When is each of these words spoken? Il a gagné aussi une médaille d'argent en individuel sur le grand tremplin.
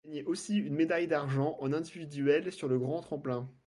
Il 0.03 0.07
a 0.07 0.13
gagné 0.13 0.23
aussi 0.25 0.57
une 0.57 0.73
médaille 0.73 1.07
d'argent 1.07 1.57
en 1.59 1.73
individuel 1.73 2.51
sur 2.51 2.67
le 2.67 2.79
grand 2.79 3.01
tremplin. 3.01 3.47